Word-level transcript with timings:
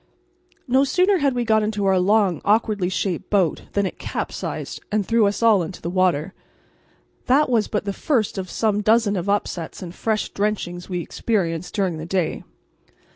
No 0.67 0.83
sooner 0.83 1.19
had 1.19 1.35
we 1.35 1.45
got 1.45 1.61
into 1.61 1.85
our 1.85 1.99
long, 1.99 2.41
awkwardly 2.43 2.89
shaped 2.89 3.29
boat 3.29 3.65
than 3.73 3.85
it 3.85 3.99
capsized 3.99 4.81
and 4.91 5.05
threw 5.05 5.27
us 5.27 5.43
all 5.43 5.61
into 5.61 5.79
the 5.79 5.91
water; 5.91 6.33
that 7.27 7.49
was 7.51 7.67
but 7.67 7.85
the 7.85 7.93
first 7.93 8.39
of 8.39 8.49
some 8.49 8.81
dozens 8.81 9.17
of 9.17 9.29
upsets 9.29 9.83
and 9.83 9.93
fresh 9.93 10.29
drenchings 10.29 10.89
we 10.89 11.01
experienced 11.01 11.75
during 11.75 11.99
the 11.99 12.07
day. 12.07 12.43